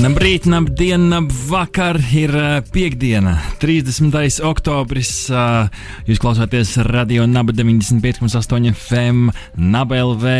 [0.00, 1.98] Labrīt, labdien, labvakar!
[2.16, 4.38] Ir uh, piekdiena, 30.
[4.48, 5.10] oktobris.
[5.28, 5.66] Uh,
[6.08, 9.28] jūs klausāties radio Naba 95,8 FM,
[9.60, 10.32] Naba LV.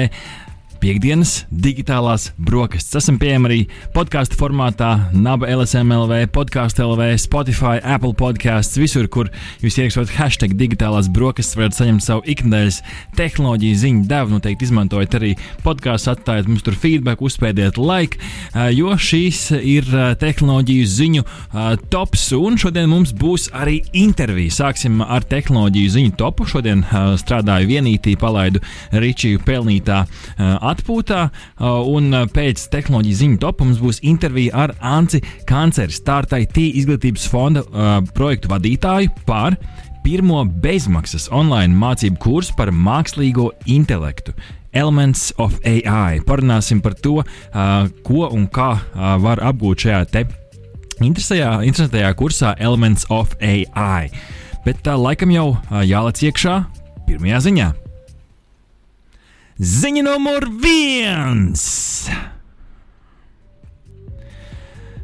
[0.80, 2.94] Piektdienas digitālās brokastis.
[2.96, 3.56] Esam pieejami arī
[3.92, 8.78] podkāstu formātā, Naba LSMLV, podkāstu LV, Spotify, Apple podkāsts.
[8.80, 9.28] Visur, kur
[9.60, 12.78] jūs ierakstot hashtag digitālās brokastis, varat saņemt savu ikdienas
[13.18, 14.32] tehnoloģiju ziņu devu.
[14.38, 15.34] Noteikti izmantojiet arī
[15.66, 18.16] podkāstu, atstājiet mums tur feedback, uzspēdiet like,
[18.72, 19.84] jo šīs ir
[20.22, 21.26] tehnoloģiju ziņu
[21.92, 22.24] tops.
[22.40, 24.56] Un šodien mums būs arī intervija.
[24.62, 26.48] Sāksim ar tehnoloģiju ziņu topu.
[26.48, 26.86] Šodien
[27.20, 28.64] strādāju vienītī, palaidu
[28.96, 30.06] Ričiju pelnītā
[30.70, 31.20] atpūtā,
[31.90, 37.62] un pēc tehnoloģiju ziņu topa mums būs intervija ar Anci Kanceri, Start IT izglītības fonda
[37.64, 39.56] uh, projektu vadītāju par
[40.04, 44.34] pirmo bezmaksas online mācību kursu par mākslīgo intelektu.
[44.72, 46.20] Elements of AI.
[46.26, 50.24] Parunāsim par to, uh, ko un kā uh, var apgūt šajā te
[51.00, 54.10] interesantajā kursā Elements of AI.
[54.66, 55.54] Bet tā laikam jau
[55.88, 56.58] jālec iekšā
[57.08, 57.70] pirmajā ziņā.
[59.60, 61.64] Ziņa numur viens!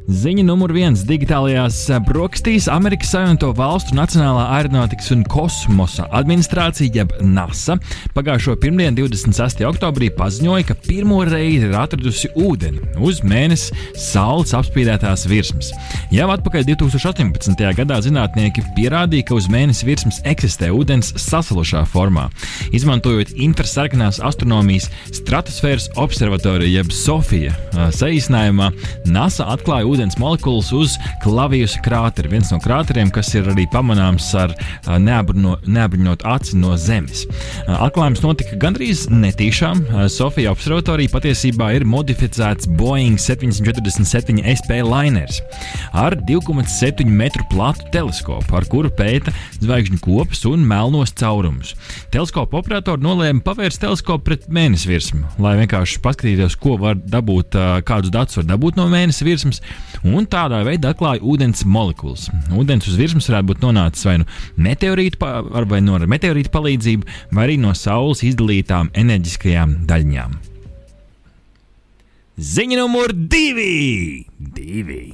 [0.06, 7.74] Ziņa numur viens- digitālajās brokastīs Amerikas Savienoto Valstu Nacionālā aeronautikas un kosmosa administrācija, jeb NASA,
[8.14, 9.64] pagājušo pirmdienu, 26.
[9.66, 15.72] oktobrī, paziņoja, ka pirmo reizi ir atradusi ūdeni uz mēnesi Saules apspīdētās virsmas.
[16.12, 17.74] Jau atpakaļ 2018.
[17.74, 22.28] gadā zinātnieki pierādīja, ka uz mēnesi virsmas eksistē ūdens sasalušā formā.
[22.70, 28.70] Izmantojot infrasarkanās astronomijas stratosfēras observatoriju, jeb Sofija saīsinājumā,
[29.10, 32.28] NASA atklāja ūdens molekulas uz Klavijas krātera.
[32.28, 34.52] Viens no krāteriem, kas ir arī pamanāms ar
[35.00, 37.22] neabrino, neabriņot aci no Zemes.
[37.64, 39.80] Atklājums notika gandrīz netīšām.
[40.12, 45.40] Sofija observatorija patiesībā ir modificēts Boeing 747 SP liners
[45.96, 49.32] ar 2,7 metru platu teleskopu, ar kuru pēta
[49.62, 51.72] zvaigžņu kopas un melnos caurumus.
[52.12, 57.56] Teleskopa operatori nolēma pavērst teleskopu pret mēnesi virsmu, lai vienkārši paskatītos, ko var dabūt,
[57.88, 59.64] kādus datus var dabūt no mēnesi virsmas
[60.04, 62.28] un tādā veidā atklāja ūdens molekulas.
[62.54, 64.28] Ūdens uz virsmas varētu būt nonācis vai nu
[64.68, 65.30] meteorīta,
[65.68, 70.40] vai no meteorīta palīdzību, vai arī no Saules izdalītām enerģiskajām daļņām.
[72.36, 74.26] Ziņa numur divi!
[74.36, 75.04] divi.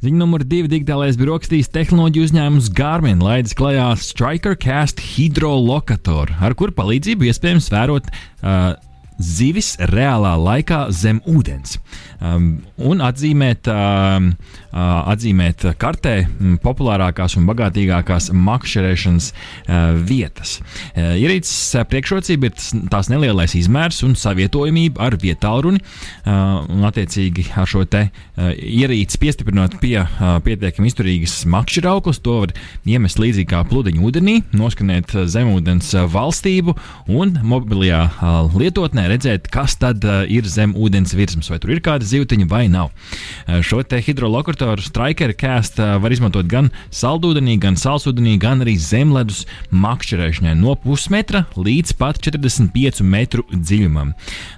[0.00, 6.72] Ziņa numur divi- digitālais birokratīs tehnoloģiju uzņēmums Garmin laidis klajā Striker Cast hidrolokatoru, ar kuru
[6.72, 8.78] palīdzību iespējams vērot uh,
[9.20, 11.78] zivis reālā laikā zem ūdens
[12.20, 12.48] um,
[12.90, 14.30] un atzīmēt, um,
[14.70, 20.58] uh, atzīmēt kartē um, populārākās un bagātīgākās makšķerēšanas uh, vietas.
[20.60, 27.50] Uh, ierīces uh, priekšrocība ir tās nelielais izmērs un savietojamība ar vietālruni, uh, un attiecīgi
[27.60, 32.54] ar šo te uh, ierīci piestiprinot pie uh, pietiekami izturīgas makšķerauklas, to var
[32.88, 36.76] iemest līdzīgi kā pludiņu ūdenī, noskanēt zemūdens valstību
[37.10, 41.82] un mobilajā uh, lietotnē redzēt, kas tad uh, ir zem ūdens virsmas, vai tur ir
[41.84, 42.90] kāda zivtiņa vai nav.
[42.90, 48.76] Uh, šo te hidrolokatoru Striker cast uh, var izmantot gan saldūdenī, gan salsūdenī, gan arī
[48.80, 49.44] zemledus
[49.74, 54.14] makšķerēšanai no pusmetra līdz pat 45 metru dziļumam.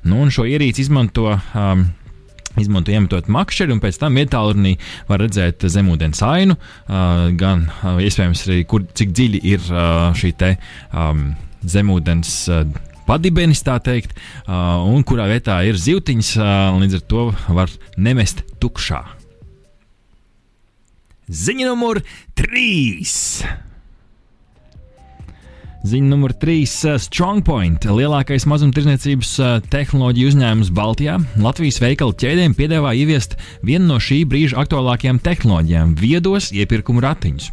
[0.06, 1.88] Nu, un šo ierīci izmanto um,
[2.60, 4.74] Izmanto iemetot makšķeri, un pēc tam vietālrunī
[5.08, 6.58] var redzēt zemūdens ainu,
[7.40, 9.70] gan iespējams arī, kur, cik dziļi ir
[10.20, 10.50] šī te
[10.92, 11.30] um,
[11.64, 12.34] zemūdens.
[12.52, 14.14] Uh, padibenis, tā teikt,
[14.48, 16.36] un kurā vietā ir zivtiņas,
[16.82, 19.02] līdz ar to var nemest tukšā.
[21.32, 22.02] Ziņa numur
[22.36, 23.52] 3.
[25.82, 26.98] Ziņa numur 3.
[27.02, 29.30] Strongpoint, lielākais mazumtirdzniecības
[29.72, 33.34] tehnoloģiju uzņēmums Baltijā, Latvijas veikalu ķēdēm piedāvā ieviest
[33.66, 37.50] vienu no šī brīža aktuālākajām tehnoloģijām- viedos iepirkumu ratiņus.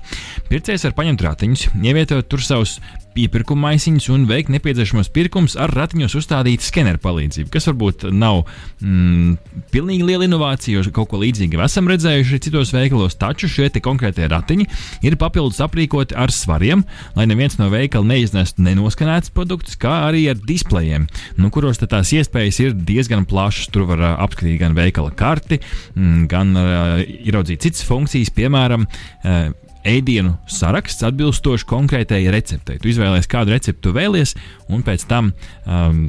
[0.50, 2.80] Pircējs var paņemt ratiņus, ievietot tur savus
[3.18, 8.44] iepirkuma maisiņus un veikt nepieciešamos pirkumus ar ratiņos uzstādītu skeneru palīdzību, kas varbūt nav
[8.82, 9.38] mm,
[9.74, 14.68] pilnīgi liela inovācija, jo kaut ko līdzīgu esam redzējuši citos veikalos, taču šie konkrētie ratiņi
[15.08, 16.84] ir papildus aprīkoti ar svariem,
[17.18, 21.08] lai neviens no veikala neiznestu nenoskanētus produktus, kā arī ar displejiem,
[21.40, 23.70] nu, kuros tās iespējas ir diezgan plašas.
[23.74, 25.60] Tur var apskatīt gan veikala karti,
[25.96, 32.80] mm, gan uh, ieraudzīt citas funkcijas, piemēram, uh, ēdienu saraksts atbilstoši konkrētai receptei.
[32.82, 34.36] Tu izvēlējies, kādu recepti tu vēlies,
[34.72, 35.32] un pēc tam
[35.66, 36.02] um,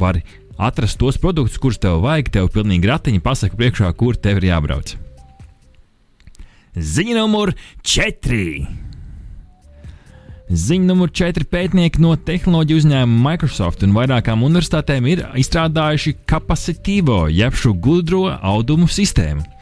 [0.00, 0.22] vari
[0.56, 2.32] atrast tos produktus, kurus tev vajag.
[2.32, 4.96] Tev pilnīgi ratiņi pasaka priekšā, kur tev ir jābrauc.
[6.76, 7.54] Ziņa numur
[7.88, 8.66] 4.
[10.46, 17.56] Ziņa numur 4 pētnieki no tehnoloģiju uzņēmuma Microsoft un vairākām universitātēm ir izstrādājuši kapacitīvo, jeb
[17.58, 19.55] šo gudro audumu sistēmu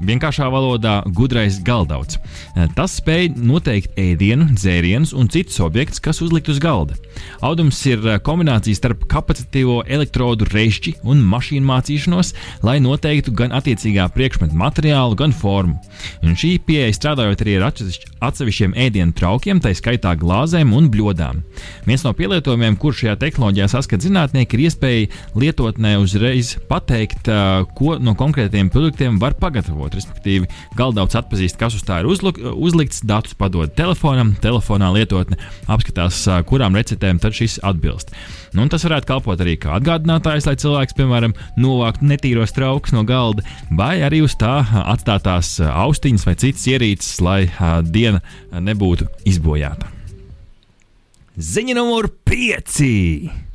[0.00, 2.18] vienkāršā valodā gudrais galdauts.
[2.54, 6.96] Eh, tas spēj noteikt ēdienu, dzērienus un citus objektus, kas uzlikt uz galda.
[7.44, 12.34] Audums ir eh, kombinācija starp kapacitīvo elektrodu režģi un mašīnu mācīšanos,
[12.66, 15.78] lai noteiktu gan attiecīgā priekšmeta materiālu, gan formu.
[16.22, 21.42] Un šī pieeja strādājot arī ar atsevišķiem ēdienu traukiem, tā skaitā glāzēm un bļodām.
[21.88, 27.98] Viens no pielietojumiem, kur šajā tehnoloģijā saskat zinātnieki, ir iespēja lietotnē uzreiz pateikt, eh, ko
[27.98, 29.98] no konkrētiem produktiem var pagatavot izmantot.
[29.98, 35.36] Respektīvi, galdauts atpazīst, kas uz tā ir uzluk, uzlikts, datus padod telefonam, telefonā lietotne
[35.68, 38.12] apskatās, kurām receptēm tad šis atbilst.
[38.54, 43.44] Nu, tas varētu kalpot arī kā atgādinātājs, lai cilvēks, piemēram, novāktu netīros traukus no galda,
[43.70, 47.40] vai arī uz tā atstātās austiņas vai citas ierīces, lai
[47.84, 49.90] diena nebūtu izbojāta.
[51.38, 53.47] Ziņa numur 5!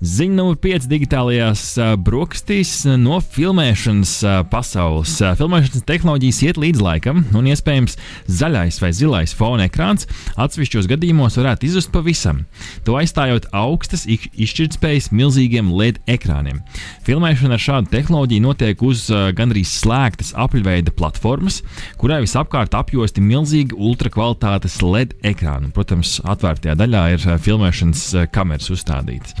[0.00, 1.62] Ziņa numur 5 digitālajās
[2.00, 4.14] brokastīs no filmēšanas
[4.48, 5.18] pasaules.
[5.36, 10.08] Filmēšanas tehnoloģijas iet līdz laikam, un iespējams zaļais vai zilais fona ekrāns
[10.40, 12.46] atsevišķos gadījumos varētu izzust pavisam,
[12.86, 16.62] to aizstājot augstas izšķirtspējas milzīgiem LED ekrāniem.
[17.04, 19.04] Filmēšana ar šādu tehnoloģiju notiek uz
[19.36, 21.60] gandrīz slēgtas apļveida platformas,
[22.00, 25.68] kurai visapkārt apjosti milzīgi ultrakvalitātes LED ekrāni.
[25.76, 29.36] Protams, atvērtajā daļā ir filmēšanas kameras uzstādītas.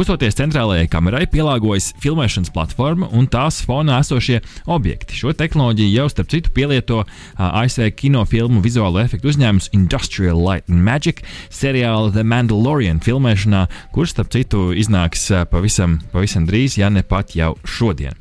[0.00, 5.12] Kustoties centrālajai kamerai, pielāgojas filmēšanas platforma un tās fonā esošie objekti.
[5.12, 7.02] Šo tehnoloģiju jau starp citu pielieto
[7.36, 11.20] ASV kinofilmu vizuālo efektu uzņēmums Industrial Light and Magic
[11.52, 17.50] seriāla The Mandalorian filmēšanā, kurš starp citu iznāks pavisam, pavisam drīz, ja ne pat jau
[17.68, 18.16] šodien.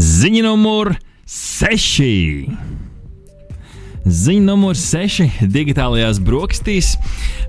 [0.00, 0.94] Ziņa numur
[1.28, 2.08] 6.
[4.08, 6.94] Ziņa numur 6 digitālajās brokastīs.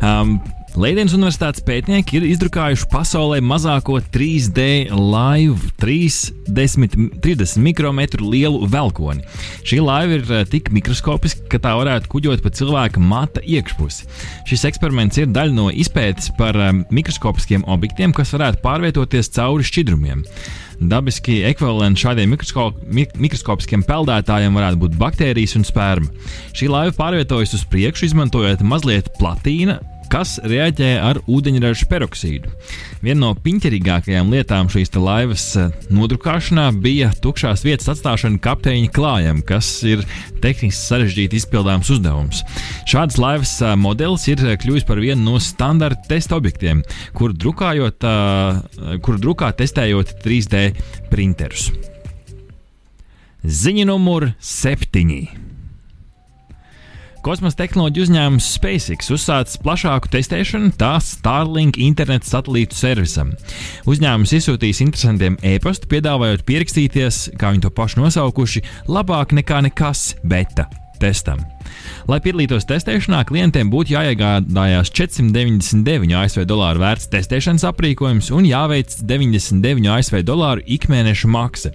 [0.03, 0.35] Um,
[0.73, 9.21] Leidienas Universitātes pētnieki ir izdrukājuši pasaulē mazāko 3D laivu, 30, 30 mikrometru lielu velkoni.
[9.61, 14.09] Šī laiva ir eh, tik mikroskopiska, ka tā varētu kuģot pa cilvēka mata iekšpusi.
[14.49, 20.25] Šis eksperiments ir daļa no izpētes par eh, mikroskopiskiem objektiem, kas varētu pārvietoties cauri šķidrumiem.
[20.81, 26.09] Dabiski ekvivalenti šādiem mikroskop, mikroskopiskiem peldētājiem varētu būt baktērijas un sperma.
[26.57, 29.77] Šī laiva pārvietojas uz priekšu, izmantojot mazliet platīna
[30.13, 32.51] kas reaģē ar ūdeņraža peroksīdu.
[33.01, 39.69] Viena no piņķerīgākajām lietām šīs laivas eh, nodrukāšanā bija tukšās vietas atstāšana kapteiņa klājam, kas
[39.87, 40.03] ir
[40.43, 42.43] tehniski sarežģīti izpildāms uzdevums.
[42.89, 46.83] Šādas laivas eh, modelis ir eh, kļuvis par vienu no standarta testa objektiem,
[47.17, 48.05] kur drukājot,
[49.05, 50.65] kur drukā testējot 3D
[51.09, 51.71] printerus.
[53.43, 55.42] Ziņa numur septiņi.
[57.23, 63.31] Kosmosa tehnoloģiju uzņēmums SpaceX uzsācis plašāku testēšanu tā Starlink interneta satelītu servisam.
[63.87, 70.67] Uzņēmums izsūtīs interesantiem e-pastu, piedāvājot pierakstīties, kā viņi to paši nosaukuši, labāk nekā nekas beta
[71.01, 71.41] testam.
[72.09, 79.87] Lai piedalītos testēšanā, klientiem būtu jāiegādājas 499 ASV dolāru vērts testēšanas aprīkojums un jāveic 99
[79.95, 81.71] ASV dolāru ikmēneša maksa.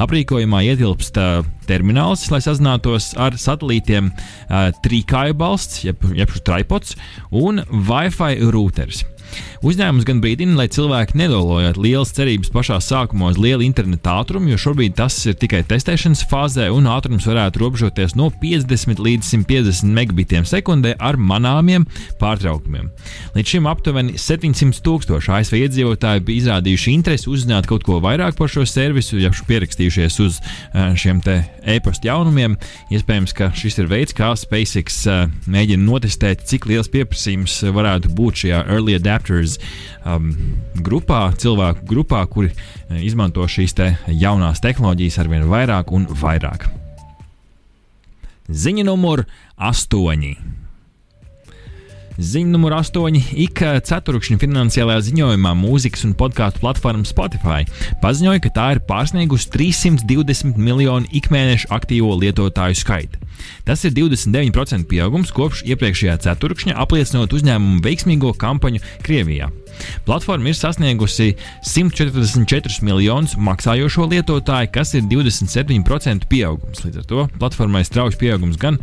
[0.00, 6.96] Aprīkojumā ietilpst uh, termināls, lai sazinātos ar satelītiem, uh, trīkāju balsts, jeb, jeb tripods
[7.30, 9.04] un Wi-Fi routers.
[9.60, 14.56] Uzņēmums gan brīdina, lai cilvēki nedolojot lielas cerības pašā sākumā uz lielu interneta ātrumu, jo
[14.60, 20.46] šobrīd tas ir tikai testēšanas fāzē un ātrums varētu robežoties no 50 līdz 150 megabitiem
[20.48, 21.84] sekundē ar manāmiem
[22.22, 22.88] pārtraukumiem.
[23.36, 28.48] Līdz šim aptuveni 700 tūkstoši ASV iedzīvotāji bija izrādījuši interesi uzzināt kaut ko vairāk par
[28.48, 32.56] šo servisu, jau pierakstījušies uz eh, šiem e-pasta jaunumiem.
[32.88, 38.44] Iespējams, ka šis ir veids, kā SpaceX eh, mēģina notestēt, cik liels pieprasījums varētu būt
[38.44, 39.58] šajā early adaptation adapters
[40.04, 40.32] um,
[40.80, 46.68] grupā, cilvēku grupā, kuri uh, izmanto šīs te jaunās tehnoloģijas arvien vairāk un vairāk.
[48.50, 50.59] Ziņa numur 8.
[52.20, 53.14] Ziņa numur 8.
[53.40, 57.64] Ik ceturkšņa finansiālajā ziņojumā mūzikas un podkāstu platforma Spotify
[58.02, 63.22] paziņoja, ka tā ir pārsniegusi 320 miljonu ikmēneša aktīvo lietotāju skaitu.
[63.64, 69.48] Tas ir 29% pieaugums kopš iepriekšējā ceturkšņa, apliecinot uzņēmumu veiksmīgo kampaņu Krievijā.
[70.04, 71.30] Platforma ir sasniegusi
[71.64, 76.84] 144 miljonus maksājošo lietotāju, kas ir 27% pieaugums.
[76.84, 78.76] Līdz ar to platformai strauji pieaugums gan,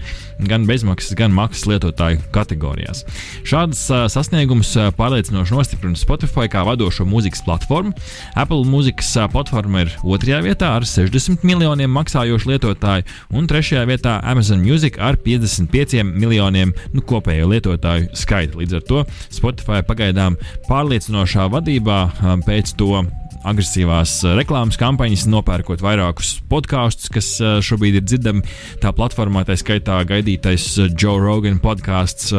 [0.50, 3.06] gan bezmaksas, gan maksas lietotāju kategorijās.
[3.48, 3.82] Šādas
[4.14, 7.94] sasniegumus pārliecinoši nostiprina Spotify kā vadošo mūzikas platformu.
[8.38, 14.64] Apple mūzikas platforma ir otrajā vietā ar 60 miljoniem maksājošu lietotāju, un trešajā vietā Amazon
[14.66, 18.62] Music ar 55 miljoniem nu, kopējo lietotāju skaitu.
[18.64, 22.02] Līdz ar to Spotify pagaidām pārliecinošā vadībā
[22.48, 23.06] pēc to
[23.48, 27.30] agresīvās reklāmas kampaņas, nopērkot vairākus podkāstus, kas
[27.64, 28.44] šobrīd ir dzirdami
[28.84, 32.34] tā platformā, tā skaitā gaidītais Joe Rogan podkāsts,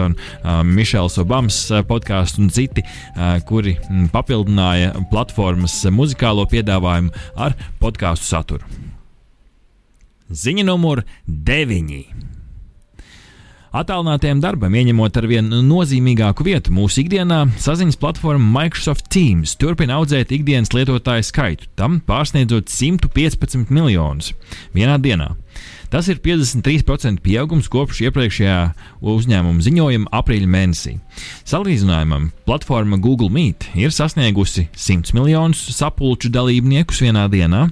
[0.68, 2.84] Mišels Obamas podkāsts un citi,
[3.48, 3.78] kuri
[4.12, 8.64] papildināja platformas muzikālo piedāvājumu ar podkāstu saturu.
[10.28, 12.37] Ziņa numur 9.
[13.68, 20.32] Attālinātiem darbam ieņemot ar vien nozīmīgāku vietu mūsu ikdienā, saziņas platforma Microsoft Teams turpina audzēt
[20.32, 24.32] ikdienas lietotāju skaitu, tam pārsniedzot 115 miljonus
[24.72, 25.34] vienā dienā.
[25.88, 28.56] Tas ir 53% pieaugums kopš iepriekšējā
[29.00, 30.98] uzņēmuma ziņojuma aprīļa mēnesī.
[31.48, 37.62] Salīdzinājumam, platforma Google Meet ir sasniegusi 100 miljonus sapulču dalībniekus vienā dienā,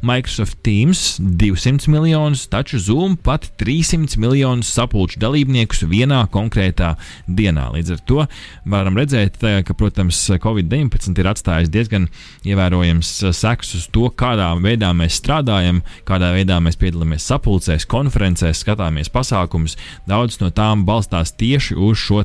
[0.00, 6.94] Microsoft Teams 200 miljonus, taču Zoom pat 300 miljonus sapulču dalībniekus vienā konkrētā
[7.28, 7.68] dienā.
[7.76, 8.26] Līdz ar to
[8.64, 12.08] varam redzēt, eh, ka, protams, Covid-19 ir atstājis diezgan
[12.48, 18.62] ievērojams eh, sekas uz to, kādā veidā mēs strādājam, kādā veidā mēs piedalāmies sapulcēs konferencēs,
[18.64, 19.76] skatāmies pasākumus.
[20.08, 22.24] Daudz no tām balstās tieši uz šo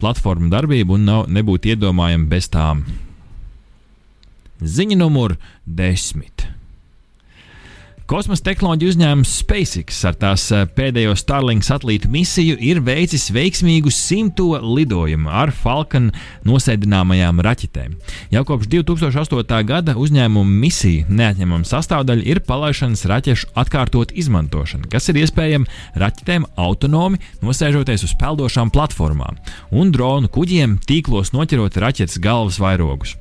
[0.00, 2.84] platformu darbību un nav, nebūtu iedomājami bez tām.
[4.58, 6.57] Ziņa numur desmit.
[8.08, 14.46] Kosmosa tehnoloģiju uzņēmums SpaceX ar tās eh, pēdējo Starlink satelītu misiju ir veicis veiksmīgu simto
[14.64, 16.06] lidojumu ar Falcon
[16.48, 17.98] nosēdināmajām raķetēm.
[18.32, 19.52] Jau kopš 2008.
[19.68, 25.68] gada uzņēmuma misija neatņemama sastāvdaļa ir palaišanas raķešu atkārtot izmantošana, kas ir iespējama
[26.00, 29.36] raķetēm autonomi nosēžoties uz peldošām platformām
[29.68, 33.18] un dronu kuģiem tīklos noķerot raķetes galvas vairogus.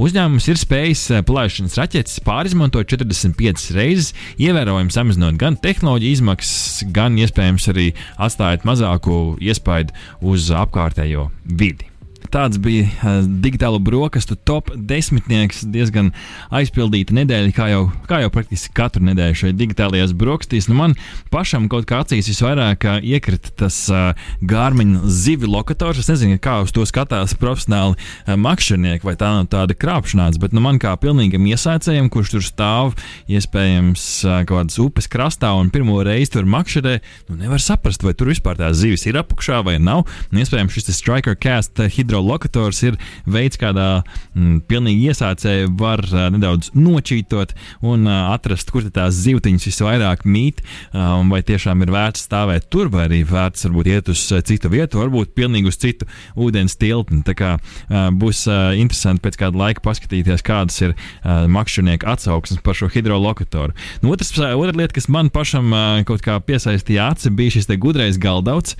[0.00, 7.18] Uzņēmums ir spējis eh, palaišanas raķetes pārizmantot 45 reizes, ievērojami samazinot gan tehnoloģiju izmaksas, gan
[7.20, 9.96] iespējams arī atstājot mazāku iespaidu
[10.32, 11.89] uz apkārtējo vidi.
[12.30, 15.64] Tāds bija uh, digitālo brokastu top desmitnieks.
[15.66, 16.12] Diezgan
[16.54, 20.68] aizpildīta nedēļa, kā jau, kā jau praktiski katru nedēļu šeit digitālajās brokastīs.
[20.70, 20.94] Nu, man
[21.34, 24.12] pašam kaut kā acīs visvairāk uh, iekrita tas uh,
[24.46, 26.02] Gārmiņa zivju lokators.
[26.04, 30.54] Es nezinu, kā uz to skatās profesionāli uh, makšķernieki, vai tā nav tāda krāpšanās, bet
[30.54, 32.94] nu, man kā pilnīgam iesācējam, kurš tur stāv
[33.26, 36.94] iespējams uh, kaut kādas upes krastā un pirmo reizi tur makšķerē,
[37.32, 40.06] nu nevar saprast, vai tur vispār tās zivis ir apakšā vai nav.
[40.30, 41.90] Un, iespējams, šis Striker Cast uh,
[42.20, 42.96] hidrolokators ir
[43.26, 44.02] veids, kādā
[44.34, 50.60] mm, pilnīgi iesācēji var uh, nedaudz nočītot un uh, atrast, kur tās zivtiņas visvairāk mīt,
[50.92, 55.00] un vai tiešām ir vērts stāvēt tur, vai arī vērts varbūt iet uz citu vietu,
[55.00, 57.22] varbūt pilnīgi uz citu ūdens tiltni.
[57.26, 62.62] Tā kā uh, būs uh, interesanti pēc kāda laika paskatīties, kādas ir uh, makšķernieku atsauksmes
[62.64, 63.76] par šo hidrolokatoru.
[64.02, 67.70] Nu, otrs, uh, otra lieta, kas man pašam uh, kaut kā piesaistīja aci, bija šis
[67.80, 68.76] gudrais galdauts.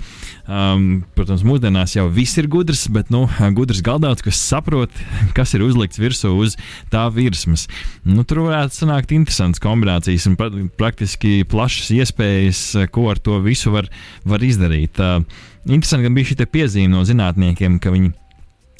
[0.51, 4.95] Um, protams, mūsdienās jau viss ir gudrs, bet nu, gudrs galdauts, kas saprot,
[5.37, 6.57] kas ir uzlikts virsū uz
[6.93, 7.67] tā virsmas.
[8.07, 10.39] Nu, tur varētu sanākt interesants kombinācijas un
[10.81, 13.91] praktiski plašas iespējas, ko ar to visu var,
[14.29, 15.01] var izdarīt.
[15.69, 18.15] Interesanti, ka bija šī piezīme no zinātniekiem, ka viņi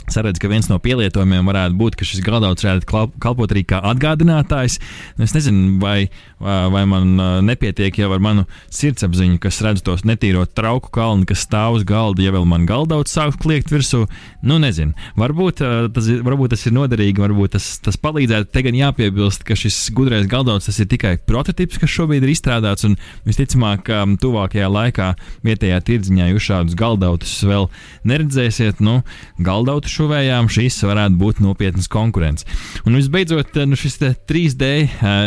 [0.09, 2.89] saredz, ka viens no pielietojumiem varētu būt, ka šis galdauts varētu
[3.23, 4.79] kalpot arī kā atgādinātājs.
[5.19, 6.09] Nu, es nezinu, vai,
[6.41, 7.15] vai man
[7.47, 12.25] nepietiek jau ar manu sirdsapziņu, kas redz tos netīro trauku kalnu, kas stāv uz galda,
[12.25, 14.07] ja vēl man galdauts sāk kliegt virsū.
[14.47, 14.97] Nu, nezinu.
[15.21, 15.61] Varbūt
[15.95, 18.51] tas, varbūt tas ir noderīgi, varbūt tas, tas palīdzētu.
[18.55, 22.87] Te gan jāpiebilst, ka šis gudrais galdauts tas ir tikai prototyps, kas šobrīd ir izstrādāts,
[22.89, 22.97] un
[23.29, 23.91] visticamāk,
[24.23, 25.13] tuvākajā laikā
[25.47, 27.69] vietējā tirdziņā jūs šādus galdautus vēl
[28.09, 28.81] neredzēsiet.
[28.85, 29.01] Nu,
[29.43, 32.47] galdautu šuvējām šīs varētu būt nopietnas konkurence.
[32.87, 33.99] Un visbeidzot, nu, šis
[34.31, 34.71] 3D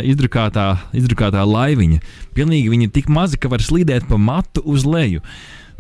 [0.10, 2.00] izdrukātā, izdrukātā laiviņa.
[2.38, 5.24] Pilnīgi viņa ir tik maza, ka var slīdēt pa matu uz leju.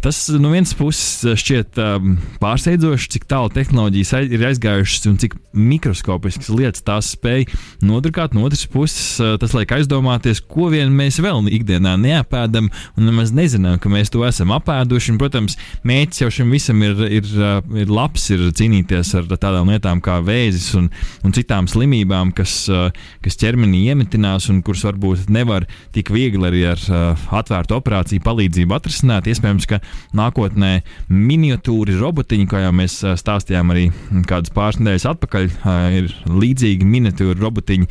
[0.03, 5.37] Tas no vienas puses šķiet um, pārsteidzoši, cik tālu tehnoloģijas aiz, ir aizgājušas un cik
[5.55, 7.45] mikroskopiskas lietas tās spēj
[7.87, 8.35] nodrukāt.
[8.35, 13.31] No otras puses, uh, tas liek aizdomāties, ko vien mēs vēl ikdienā neapēdam un nemaz
[13.31, 15.13] nezinām, ka mēs to esam apēduši.
[15.13, 15.55] Un, protams,
[15.87, 20.19] mērķis jau šim visam ir, ir, uh, ir labs, ir cīnīties ar tādām lietām kā
[20.19, 20.91] vēzis un,
[21.23, 22.89] un citām slimībām, kas, uh,
[23.23, 25.63] kas ķermenī iemetinās un kuras varbūt nevar
[25.95, 29.31] tik viegli arī ar uh, atvērtu operāciju palīdzību atrisināt.
[29.31, 29.79] Iespējams, ka
[30.17, 30.71] nākotnē
[31.09, 33.87] miniatūri robotiņi, kā jau mēs stāstījām arī
[34.29, 35.49] kādas pāris nedēļas atpakaļ,
[35.99, 37.89] ir līdzīgi miniatūri robotiņi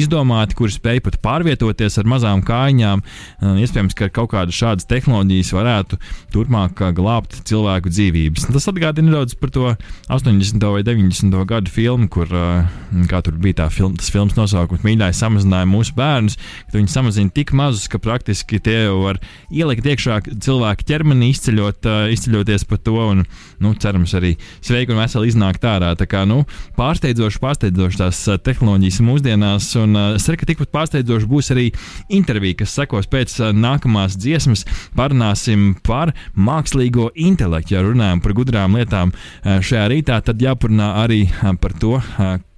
[0.00, 3.04] izdomāti, kuri spēj pat pārvietoties ar mazām kājām.
[3.42, 6.00] Iespējams, ka kaut kādas šādas tehnoloģijas varētu
[6.34, 8.48] turpmāk glābt cilvēku dzīvības.
[8.54, 9.74] Tas atgādina nedaudz par to
[10.08, 10.64] 80.
[10.74, 11.34] vai 90.
[11.50, 12.30] gadu filmu, kur
[13.10, 16.38] kā tur bija tā film, tas filmas nosaukums Mīļais samazināja mūsu bērnus,
[16.70, 19.20] ka viņi samazina tik mazus, ka praktiski tie jau var
[19.50, 22.96] ielikt iekšā cilvēku ķermenī izceļot, izceļoties par to.
[23.14, 23.24] Un,
[23.62, 25.92] nu, cerams, arī sveiki un veseli iznākt ārā.
[25.98, 26.42] Tā kā nu,
[26.78, 29.68] pārsteidzoši, pārsteidzoši tās tehnoloģijas mūsdienās.
[29.82, 31.68] Un es ceru, ka tikpat pārsteidzoši būs arī
[32.14, 34.64] intervija, kas sekos pēc nākamās dziesmas.
[34.96, 37.76] Parunāsim par mākslīgo intelektu.
[37.76, 39.14] Ja runājam par gudrām lietām
[39.44, 41.24] šajā rītā, tad jāparunā arī
[41.60, 41.98] par to.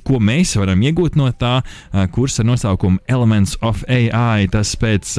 [0.06, 1.60] Ko mēs varam iegūt no tā
[2.14, 4.46] kursa ar nosaukumu Elements of AI.
[4.52, 5.14] Tas pēc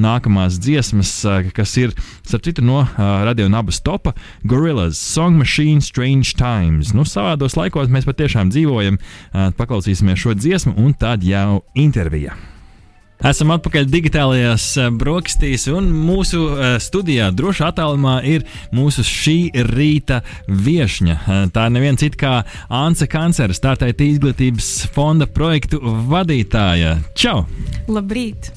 [0.00, 1.12] nākamās dziesmas,
[1.56, 1.92] kas ir,
[2.24, 4.14] starp citu, no radio nabas topa
[4.48, 6.94] Gorillas Song Machine Strange Times.
[6.96, 9.00] Nu, savādos laikos mēs patiešām dzīvojam.
[9.60, 12.36] Paklausīsimies šo dziesmu un tad jau intervija.
[13.20, 19.36] Esam atpakaļ digitālajās eh, brokastīs, un mūsu eh, studijā droši attālumā ir mūsu šī
[19.68, 21.16] rīta viesņa.
[21.18, 22.32] Eh, tā ir neviena cita kā
[22.80, 26.96] Anse Kancera, startēta izglītības fonda projektu vadītāja.
[27.12, 27.42] Čau!
[27.92, 28.54] Labrīt!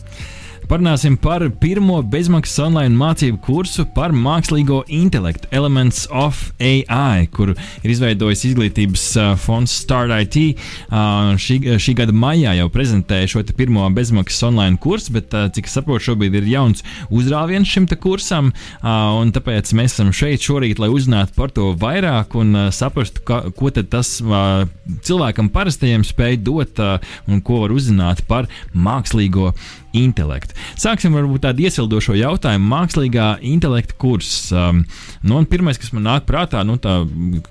[0.70, 7.91] Parunāsim par pirmo bezmaksas online mācību kursu par mākslīgo intelektu, Elements of AI, kuru ir
[7.91, 10.62] izveidojis izglītības uh, fonds Start IT.
[10.88, 15.67] Uh, šī, šī gada maijā jau prezentēja šo pirmo bezmaksas online kursu, bet, uh, cik
[15.67, 18.89] es saprotu, šobrīd ir jauns uzrāviens šim kursam, uh,
[19.20, 23.43] un tāpēc mēs esam šeit šorīt, lai uzzinātu par to vairāk un uh, saprastu, ka,
[23.58, 24.63] ko tas uh,
[25.03, 29.51] cilvēkam parastajiem spēj dot uh, un ko var uzzināt par mākslīgo
[29.93, 30.52] intelektu.
[30.79, 32.69] Sāksim ar tādu iesildošo jautājumu.
[32.74, 34.31] Mākslīgā intelekta kurs.
[34.55, 34.83] Um,
[35.25, 37.01] nu, pirmais, kas man nāk prātā, nu, tā,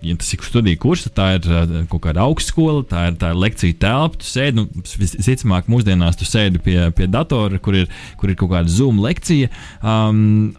[0.05, 3.43] ja tas ir studiju kurs, tā ir uh, kaut kāda augstskola, tā ir, tā ir
[3.43, 4.21] lekcija telpa.
[4.23, 8.55] Tu sēdi, nu, visticamāk, mūsdienās tu sēdi pie, pie datora, kur ir, kur ir kaut
[8.55, 9.53] kāda Zoom lekcija.
[9.83, 10.53] Um,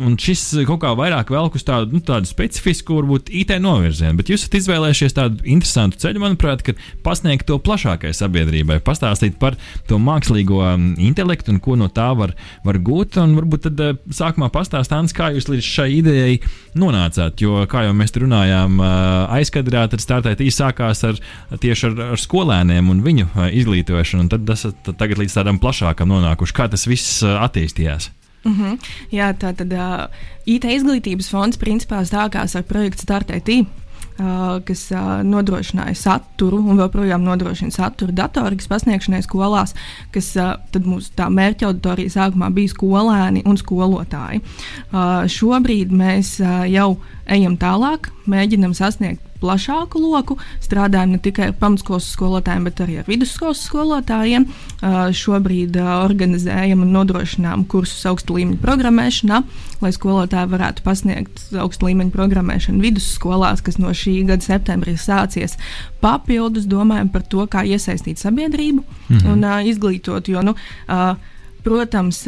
[0.00, 4.16] Un šis kaut kā vairāk velk uz tādu, nu, tādu specifisku, varbūt IT novirzienu.
[4.16, 9.58] Bet jūs esat izvēlējušies tādu interesantu ceļu, manuprāt, kad pasniegt to plašākai sabiedrībai, pastāstīt par
[9.90, 12.32] to mākslīgo um, intelektu un ko no tā var,
[12.64, 13.18] var gūt.
[13.20, 16.40] Un varbūt tad uh, sākumā pastāstīt, kā jūs līdz šai idejai
[16.80, 17.44] nonācāt.
[17.44, 21.20] Jo, kā jau mēs runājām, uh, aizkadrā tad startēt īsākās ar,
[21.60, 23.28] tieši ar, ar skolēniem un viņu
[23.60, 24.24] izglītošanu.
[24.24, 26.56] Un tad esat tagad līdz tādam plašākam nonākuši.
[26.56, 28.08] Kā tas viss attīstījās?
[28.44, 28.78] Mm -hmm.
[29.10, 30.06] Jā, tā tad uh,
[30.44, 33.48] IT izglītības fonds principā sākās ar projektu Startēt.
[34.18, 39.74] Uh, kas uh, nodrošināja saturu un joprojām nodrošina saturu datorikas pasniegšanai skolās,
[40.12, 40.52] kas uh,
[40.84, 44.40] mūsu mērķa auditorija sākumā bija skolēni un skolotāji.
[45.26, 50.38] Šobrīd mēs jau ejam tālāk, mēģinam sasniegt plašāku loku.
[50.62, 54.46] Strādājam ne tikai ar pamatskolas skolotājiem, bet arī ar vidusskolas skolotājiem.
[55.18, 59.42] Šobrīd organizējam un nodrošinām kursus augsta līmeņa programmēšanā,
[59.82, 65.58] lai skolotāji varētu pasniegt augsta līmeņa programmēšanu vidusskolās, kas no šī gada septembrī sācies.
[66.02, 69.30] Papildus domājam par to, kā iesaistīt sabiedrību mhm.
[69.34, 70.30] un izglītot.
[70.32, 70.56] Jo, nu,
[71.66, 72.24] protams,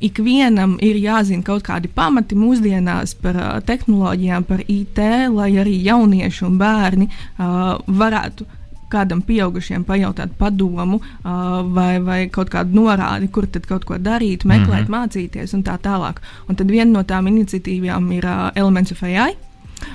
[0.00, 5.00] ikvienam ir jāzina kaut kādi pamati mūsdienās par uh, tehnoloģijām, par IT,
[5.34, 8.46] lai arī jaunieši un bērni uh, varētu
[8.88, 14.46] kādam pieaugušiem pajautāt padomu uh, vai, vai kaut kādu norādi, kur tad kaut ko darīt,
[14.48, 14.96] meklēt, mm -hmm.
[14.96, 16.22] mācīties un tā tālāk.
[16.48, 19.36] Un tad viena no tām iniciatīvām ir uh, Elements of AI.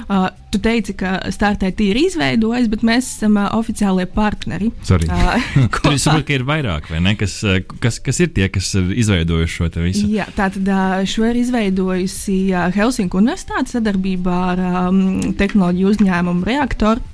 [0.07, 4.71] Uh, tu teici, ka startēt ir izveidojis, bet mēs esam uh, oficiālie partneri.
[4.87, 5.07] Sorry.
[5.09, 5.47] Uh,
[5.83, 7.15] Tur es saprotu, ka ir vairāk, vai ne?
[7.19, 10.05] Kas, uh, kas, kas ir tie, kas ir izveidojuši šo visu?
[10.11, 17.12] Jā, tātad uh, šo ir izveidojusi uh, Helsinku Universitāte sadarbībā ar um, tehnoloģiju uzņēmumu Reaktoru.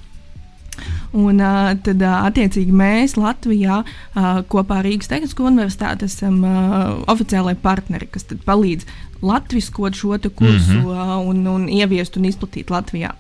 [1.12, 7.00] Un uh, tad, uh, attiecīgi, mēs Latvijā uh, kopā ar Rīgas Tehnisko universitāti esam uh,
[7.10, 8.86] oficiālai partneri, kas palīdz
[9.22, 11.28] latviskot šo kursu mm -hmm.
[11.28, 13.12] un, un ieviest un izplatīt Latvijā.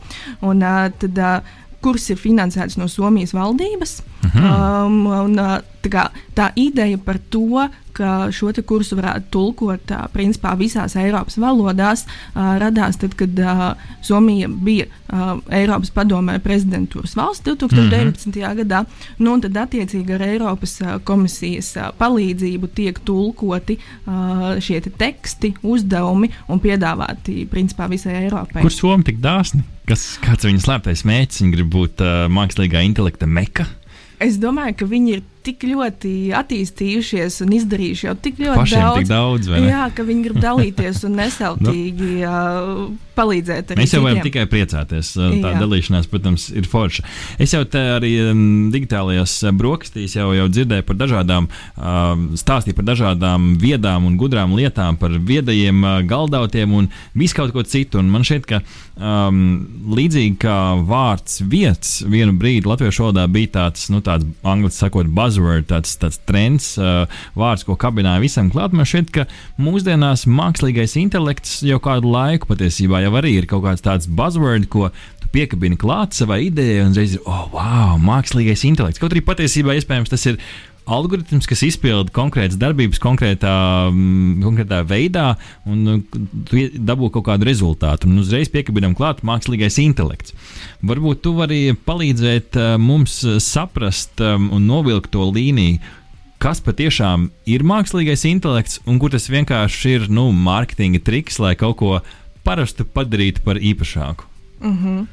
[0.41, 0.59] Un,
[0.99, 1.19] tad,
[1.81, 4.01] kurs ir finansēts no Somijas valdības.
[4.19, 4.45] Mhm.
[4.45, 5.35] Um, un,
[5.83, 11.37] tā, kā, tā ideja par to, ka šo kursu varētu tulkot uh, principā visās Eiropas
[11.39, 13.63] valodās, uh, radās tad, kad uh,
[14.05, 18.27] Somija bija uh, Eiropas padomē prezidentūras valsts 2019.
[18.27, 18.55] Mm -hmm.
[18.63, 18.83] gadā.
[19.17, 25.53] Nu, tad, attiecīgi, ar Eiropas uh, komisijas uh, palīdzību tiek tulkoti uh, šie te teksti,
[25.63, 28.61] uzdevumi un piedāvāti principā visai Eiropai.
[28.61, 29.63] Kur Somija tik dāsni?
[29.89, 31.41] Kas, kāds ir viņas slēptais mērķis?
[31.41, 33.65] Viņa grib būt uh, mākslīgā intelekta meka.
[34.19, 39.01] Es domāju, ka viņi ir tik ļoti attīstījušies un izdarījuši jau tik ļoti Pašiem daudz.
[39.01, 42.25] Tik daudz jā, ka viņi grib dalīties un nesautīgi nu.
[42.29, 43.73] uh, palīdzēt.
[43.79, 45.11] Mēs jau varam tikai priecāties.
[45.17, 45.59] Tā Jā.
[45.59, 47.05] dalīšanās, protams, ir forša.
[47.41, 52.87] Es jau te arī um, digitālajās brokastīs jau, jau dzirdēju par dažādām, um, stāstīju par
[52.91, 57.99] dažādām viedām un gudrām lietām, par viedajiem uh, galdautiem un visu kaut ko citu.
[57.99, 58.61] Un man šķiet, ka
[58.95, 59.41] um,
[59.97, 60.57] līdzīgi kā
[60.87, 65.09] vārds vietas, vienu brīdi latviešu valodā bija tāds, nu, tāds angļu sakot,
[65.39, 67.07] buzzword, tāds, tāds trends, uh,
[67.39, 68.73] vārds, ko kabināja visam klāt.
[68.75, 69.25] Man šķiet, ka
[69.61, 74.89] mūsdienās mākslīgais intelekts jau kādu laiku patiesībā jau arī ir kaut kāds tāds buzzword, ko
[75.33, 78.99] piekabini klāt savai idejai, un uzreiz ir, oh, wow, mākslīgais intelekts.
[79.01, 80.39] Kaut arī patiesībā iespējams tas ir
[80.89, 83.53] algoritms, kas izpilda konkrētas darbības konkrētā,
[83.91, 85.27] mm, konkrētā veidā,
[85.69, 85.97] un nu,
[86.49, 88.09] tu dabū kaut kādu rezultātu.
[88.09, 90.35] Un uzreiz piekabinām klāt mākslīgais intelekts.
[90.85, 95.79] Varbūt tu vari palīdzēt uh, mums uh, saprast um, un novilkt to līniju.
[96.39, 101.81] Kas patiešām ir mākslīgais intelekts, un kur tas vienkārši ir nu, mārketinga triks, lai kaut
[101.81, 101.97] ko
[102.47, 104.38] parastu padarītu par īpašāku?
[104.61, 105.07] Uh -huh.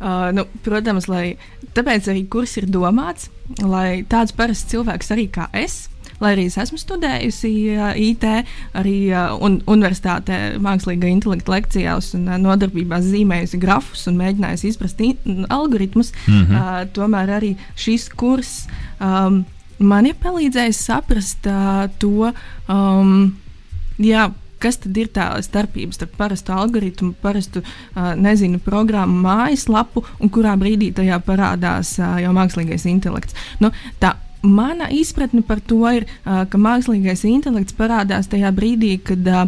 [0.00, 1.36] uh, nu, protams, lai,
[1.74, 5.88] tāpēc arī kurs ir domāts, lai tāds parasts cilvēks arī kā es.
[6.20, 8.24] Lai arī es esmu studējusi uh, IT,
[8.74, 15.00] arī uh, un, universitātē, mākslīgā intelekta lekcijās un uh, nodarbībās zīmējusi grafus un mēģinājusi izprast
[15.00, 16.44] in, algoritmus, mm.
[16.44, 16.54] -hmm.
[16.54, 18.66] uh, tomēr arī šis kurs
[19.00, 19.44] um,
[19.78, 22.32] man ir palīdzējis saprast uh, to.
[22.68, 23.36] Um,
[23.98, 24.30] jā,
[24.62, 30.54] kas tad ir tā starpība starp parastu algoritmu, parastu uh, nezinu, programmu mājaslapu un kurā
[30.60, 33.38] brīdī tajā parādās uh, jau mākslīgais intelekts.
[33.62, 33.72] Nu,
[34.02, 39.44] tā, Mana izpratne par to ir, uh, ka mākslīgais intelekts parādās tajā brīdī, kad uh,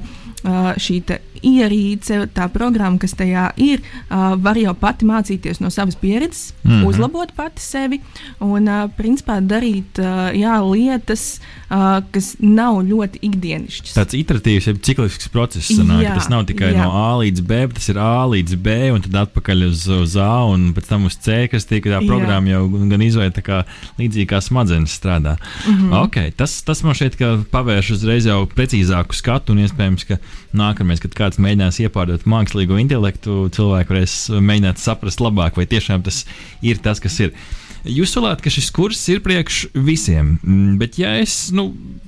[0.79, 1.00] šī
[1.44, 6.70] ierīce, tā programma, kas tajā ir, uh, var jau pati mācīties no savas pieredzes, mm.
[6.70, 6.87] -hmm.
[6.88, 8.00] uzlabot pati sevi
[8.40, 13.96] un, uh, principā, darīt uh, jā, lietas, uh, kas nav ļoti ikdienišķas.
[13.98, 15.70] Tāds iteratīvs, jeb ciklisks process.
[15.74, 16.85] Sanāk, Jā, tas nav tikai jā.
[16.85, 20.16] no A līdz B, bet tas ir A līdz B, un tad atpakaļ uz, uz
[20.20, 22.07] A, un pēc tam uz C, kas tiek tā Jā.
[22.07, 23.62] programma jau gan izveidota kā
[23.98, 25.37] līdzīgi kā smadzenes strādā.
[25.66, 25.74] Mm.
[25.74, 26.04] -hmm.
[26.04, 30.18] okay, tas, tas man ka pavērš uzreiz jau precīzāku skatu, un iespējams, ka
[30.57, 36.25] nākamais, kad kāds mēģinās iepārdot mākslīgo intelektu, cilvēki varēs mēģināt saprast labāk, vai tiešām tas
[36.64, 37.37] ir tas, kas ir.
[37.85, 41.66] Jūs solāt, ka šis kurs ir priekš visiem, mm, bet ja es nu,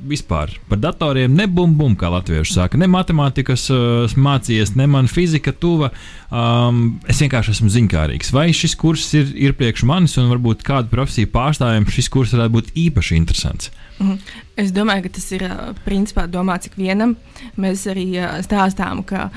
[0.08, 5.90] vispār par datoriem nebumbum, kā latvieši saka, ne matemātikas uh, mācījies, ne man fizika tuva,
[6.30, 8.32] um, es vienkārši esmu ziņkārīgs.
[8.32, 12.56] Vai šis kurs ir, ir priekš manis, un varbūt kādu profesiju pārstāvjiem šis kurs varētu
[12.56, 13.68] būt īpaši interesants?
[13.98, 14.18] Mhm.
[14.56, 15.42] Es domāju, ka tas ir
[15.84, 17.16] principā domāts ikvienam.
[17.56, 18.06] Mēs arī
[18.44, 19.30] stāstām, ka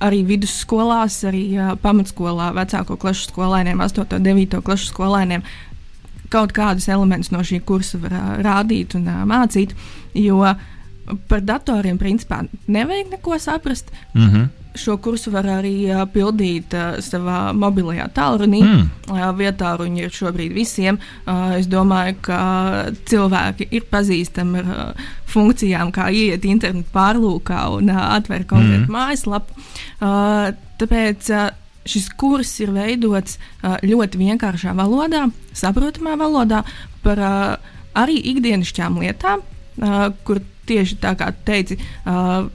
[0.00, 1.44] arī vidusskolās, arī
[1.82, 5.42] pamatskolā, vecāko klašu skolēniem, 8, 9 klašu skolēniem
[6.30, 8.14] kaut kādus elementus no šī kursa var
[8.46, 9.74] rādīt un mācīt.
[10.14, 10.44] Jo
[11.30, 13.90] par datoriem principā nevajag neko saprast.
[14.14, 14.48] Mm -hmm.
[14.78, 18.60] Šo kursu var arī uh, pildīt uh, savā mobilajā tālrunī.
[18.62, 18.84] Mm.
[19.10, 21.00] Uh, vietā ruņi ir šobrīd visiem.
[21.24, 22.40] Uh, es domāju, ka
[23.10, 28.94] cilvēki ir pazīstami ar uh, funkcijām, kā iet internetu pārlūkā un uh, atvērt konkrētu Mm.
[28.94, 29.56] mājaslapu.
[30.00, 31.48] Uh, tāpēc uh,
[31.88, 36.62] šis kurs ir veidots uh, ļoti vienkāršā valodā, saprotamā valodā
[37.02, 41.80] par uh, arī ikdienišķām lietām, uh, kur tieši tā kā teici.
[42.06, 42.46] Uh,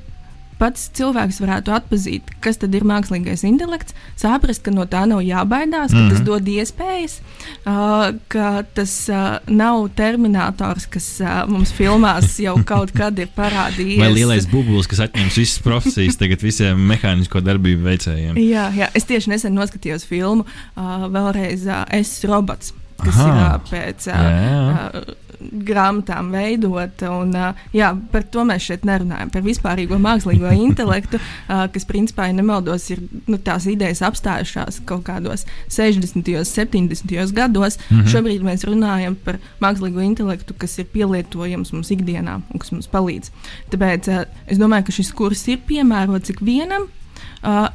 [0.59, 5.91] pats cilvēks varētu atpazīt, kas tad ir mākslīgais intelekts, saprast, ka no tā nav jābaidās,
[5.91, 6.09] ka mm -hmm.
[6.09, 6.25] tas Mhm.
[6.25, 7.19] dod iespējas,
[7.65, 13.99] uh, ka tas uh, nav terminators, kas uh, mums filmās jau kaut kad ir parādījies.
[13.99, 18.37] Vai lielais bublis, kas atņems visas profesijas tagad visiem mehānisko darbību veicējiem?
[18.37, 20.45] Jā, jā, es tieši nesen noskatījos filmu,
[20.77, 23.55] uh, vēlreiz uh, Es robots, kas Aha.
[23.55, 25.15] ir pēc uh,
[25.51, 27.11] grāmatām veidota.
[27.11, 27.33] Un,
[27.75, 29.31] jā, par to mēs šeit nerunājam.
[29.33, 35.45] Par vispārīgo mākslīgo intelektu, kas principā, ja nemaldos, ir nu, tās idejas apstājušās kaut kādos
[35.69, 36.33] 60.
[36.39, 37.33] un 70.
[37.35, 37.77] gados.
[37.77, 38.11] Mm -hmm.
[38.13, 43.31] Šobrīd mēs runājam par mākslīgo intelektu, kas ir pielietojams mums ikdienā un kas mums palīdz.
[43.71, 46.87] Tāpēc es domāju, ka šis kurs ir piemērots ikvienam,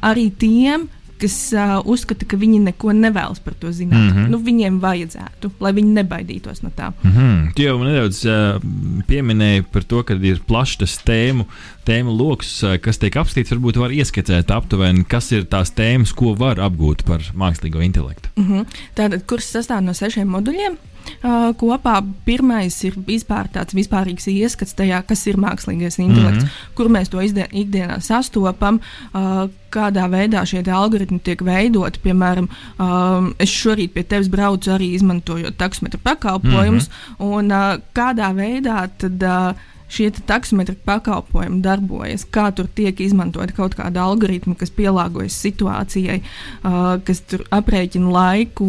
[0.01, 0.89] arī tiem,
[1.21, 4.01] kas uh, uzskata, ka viņi neko nevēlas par to zināt.
[4.01, 4.29] Mm -hmm.
[4.33, 6.91] nu, viņiem vajadzētu, lai viņi nebaidītos no tā.
[7.03, 7.53] Mm -hmm.
[7.55, 8.61] Tu jau nedaudz uh,
[9.07, 11.45] pieminēji par to, ka ir plašs tas tēmu,
[11.85, 13.51] tēmu lokus, uh, kas tiek apskatīts.
[13.51, 18.29] Varbūt var ieskicēt aptuveni, kas ir tās tēmas, ko var apgūt par mākslīgo intelektu.
[18.35, 18.65] Mm -hmm.
[18.95, 20.77] Tātad kurs sastāv no sešiem moduļiem.
[21.21, 26.75] Uh, kopā pirmais ir vispār tāds vispārīgs ieskats tajā, kas ir mākslīgais intelekts, mm -hmm.
[26.75, 28.79] kur mēs to ikdienā sastopam,
[29.13, 31.99] uh, kādā veidā šie algoritmi tiek veidoti.
[32.03, 37.37] Piemēram, um, es šorīt pie tevis braucu arī izmantojot taksometru pakalpojumus, mm -hmm.
[37.37, 39.23] un uh, kādā veidā tad.
[39.23, 46.21] Uh, šie taksometri pakalpojumi darbojas, kā tur tiek izmantot kaut kāda algoritma, kas pielāgojas situācijai,
[46.21, 48.67] uh, kas aprēķina laiku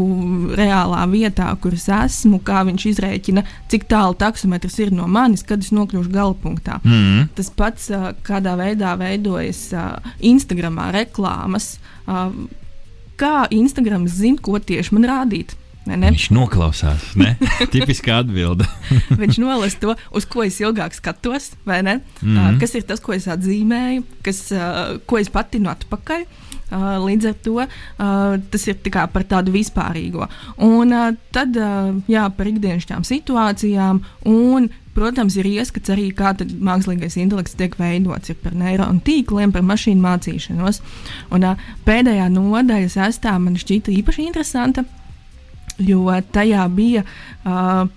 [0.58, 5.62] reālā vietā, kur es esmu, kā viņš izrēķina, cik tālu taksometrs ir no manis, kad
[5.62, 6.80] es nokļūšu gala punktā.
[6.82, 7.28] Mm -hmm.
[7.38, 11.78] Tas pats, uh, kādā veidā veidojas uh, Instagramā reklāmas.
[12.06, 12.32] Uh,
[13.16, 15.56] kā Instagram zina, ko tieši man rādīt.
[15.86, 17.08] Viņš noklausās.
[17.72, 18.68] Tipiskā atbilde.
[19.22, 22.00] Viņš nolasa to, uz ko es ilgāk skatos, vai ne?
[22.20, 22.54] Mm -hmm.
[22.54, 26.26] uh, kas ir tas, ko es atzīmēju, kas, uh, ko es patinu atpakaļ.
[26.72, 27.66] Uh, līdz ar to uh,
[28.50, 30.28] tas ir tā par tādu vispārīgo.
[30.56, 31.56] Un uh, tad
[32.08, 34.00] jā, par ikdienišķām situācijām.
[34.24, 40.04] Un, Protams, ir ieskats arī, kā mākslīgais intelekts tiek veidots par neironu tīkliem, par mašīnu
[40.04, 40.82] mācīšanos.
[41.32, 44.84] Un, pēdējā nodaļa, sestā, man šķita īpaši interesanta.
[45.78, 47.04] Uh, jo tajā bija
[47.44, 47.88] uh,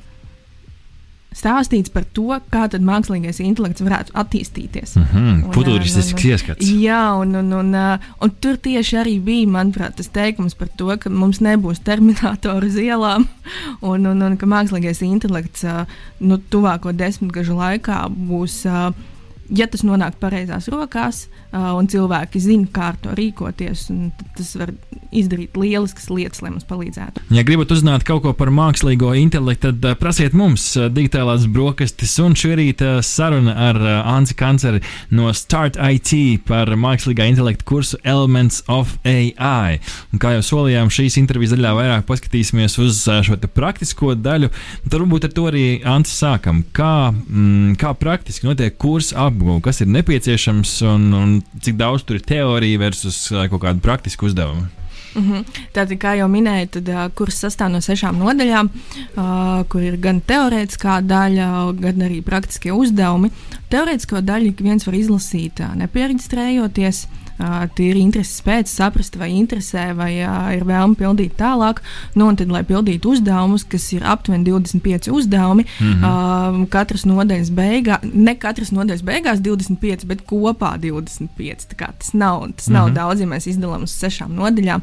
[1.35, 4.95] stāstīts par to, kā mākslīgais intelekts varētu attīstīties.
[4.95, 6.65] Mm -hmm, Futuristisks ieskats.
[6.65, 10.97] Jā, un, un, un, un, un tur tieši arī bija, manuprāt, tas teikums par to,
[10.97, 13.27] ka mums nebūs terminatoru uz ielām,
[13.91, 15.65] un, un, un ka mākslīgais intelekts
[16.19, 18.65] nu, tuvāko desmitgažu laikā būs.
[19.53, 23.87] Ja tas nonāk pareizās rokās, uh, un cilvēki zina, kā ar to rīkoties,
[24.37, 24.71] tas var
[25.15, 27.23] izdarīt lieliskas lietas, lai mums palīdzētu.
[27.35, 32.15] Ja gribat uzzināt kaut ko par mākslīgo intelektu, tad prasiet mums digitālās brokastis.
[32.23, 33.79] Un šī rīta saruna ar
[34.15, 34.81] Anzi Kanceri
[35.15, 39.79] no Start IT par mākslīgā intelekta kursu Elements of AI.
[40.13, 44.51] Un kā jau solījām, šīs intervijas daļā vairāk paskatīsimies uz šo praktisko daļu.
[44.87, 46.63] Tad varbūt ar to arī Anci sākam.
[46.75, 52.19] Kā, mm, kā praktiski notiek kursa apgūve, kas ir nepieciešams un, un cik daudz tur
[52.19, 54.69] ir teorija versus uh, kaut kāda praktiska uzdevuma?
[55.15, 55.43] Mm -hmm.
[55.71, 60.21] Tātad, kā jau minēju, tad, uh, kurs sastāv no sešām nodaļām, uh, kur ir gan
[60.21, 63.31] teorētiskā daļa, gan arī praktiskie uzdevumi.
[63.69, 67.05] Teorētisko daļu ik viens var izlasīt, uh, nepiereģistrējoties.
[67.05, 67.24] Uh,
[67.75, 70.11] tīri intereses pēc, saprast, vai interesē, vai
[70.55, 71.81] ir vēlme pildīt tālāk.
[72.15, 76.65] Nu, un tad, lai pildītu uzdevumus, kas ir aptuveni 25 uzdevumi, mm -hmm.
[76.69, 81.75] katras nodaļas beigās, ne katras nodaļas beigās 25, bet kopā 25.
[81.75, 82.95] Tas nav, tas nav mm -hmm.
[82.95, 84.81] daudz, ja mēs izdalām uz sešām nodaļām.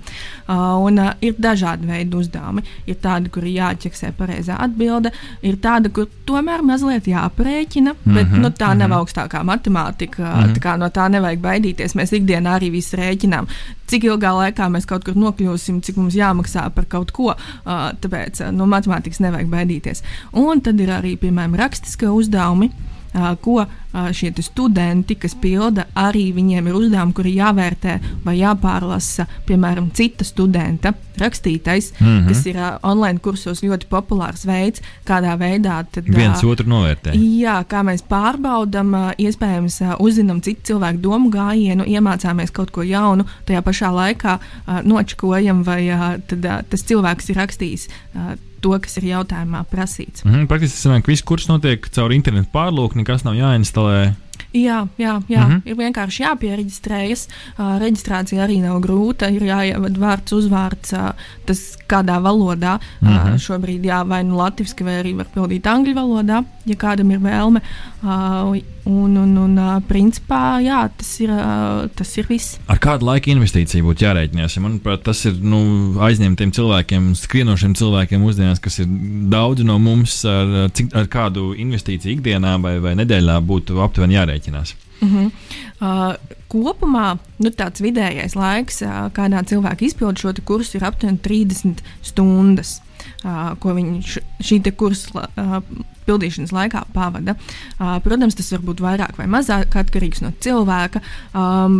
[0.82, 2.62] Un ir dažādi veidi uzdevumi.
[2.86, 5.10] Ir tādi, kur ir jāķeksē pareizā atbilde,
[5.42, 8.40] ir tāda, kur tomēr mazliet jāprēķina, bet mm -hmm.
[8.40, 8.88] nu, tā mm -hmm.
[8.88, 10.22] nav augstākā matemātika.
[10.22, 10.60] Mm -hmm.
[10.62, 11.94] Tā no tā nevajag baidīties.
[11.94, 13.48] Mēs ikdienā ikdienā arī visu rēķinām.
[13.86, 17.34] Cik ilgā laikā mēs kaut kur nokļūsim, cik mums jāmaksā par kaut ko.
[17.64, 20.02] Tāpēc no matemātikas nevajag baidīties.
[20.34, 22.72] Un tad ir arī, piemēram, rakstiskie uzdevumi
[23.12, 30.24] ko šie studenti, kas pilda, arī viņiem ir uzdevumi, kuri jāvērtē vai jāpārlasa, piemēram, cita
[30.24, 32.28] studenta rakstītais, mm -hmm.
[32.28, 37.12] kas ir online kursos ļoti populārs veids, kādā veidā tad, viens otru novērtē.
[37.14, 43.62] Jā, kā mēs pārbaudām, iespējams, uzzinām citu cilvēku domu gājienu, iemācāmies kaut ko jaunu, tajā
[43.62, 44.38] pašā laikā
[44.84, 45.82] nočakojam, vai
[46.26, 47.88] tad, tas cilvēks ir rakstījis
[48.62, 50.24] to, kas ir jautājumā prasīts.
[50.24, 53.81] Mm praktiski tas sanāk, ka viss kurs notiek caur internetu pārlūku, nekas nav jāinstalē.
[54.52, 55.44] Jā, jā, jā.
[55.46, 55.60] Mm -hmm.
[55.64, 57.28] ir vienkārši jāpiereģistrējas.
[57.58, 59.30] Uh, reģistrācija arī nav grūta.
[59.32, 61.12] Ir jāievada vārds, uzvārds, uh,
[61.46, 62.78] tas kādā valodā.
[63.00, 63.34] Mm -hmm.
[63.34, 67.18] uh, šobrīd jā, vai nu latviešu, vai arī var pildīt angļu valodā, ja kādam ir
[67.18, 67.60] vēlme.
[68.02, 71.32] Uh, un, un, un principā jā, tas, ir,
[71.96, 72.58] tas ir viss.
[72.70, 74.56] Ar kādu laika investīciju būtu jārēķinās?
[74.56, 75.62] Ja manuprāt, tas ir nu,
[76.02, 78.92] aizņemtiem cilvēkiem, skrienošiem cilvēkiem mūsdienās, kas ir
[79.32, 84.76] daudz no mums, ar, cik, ar kādu investīciju ikdienā vai, vai nedēļā būtu aptuveni jārēķinās.
[85.02, 85.30] Uh -huh.
[85.82, 91.82] uh, kopumā nu, tāds vidējais laiks, uh, kādā cilvēka izpilda šo kursu, ir aptuveni 30
[92.02, 92.91] stundas, uh,
[93.22, 95.26] ko viņš šī kursa
[96.06, 97.36] pildīšanas laikā pavada.
[97.78, 101.02] Protams, tas var būt vairāk vai mazāk atkarīgs no cilvēka,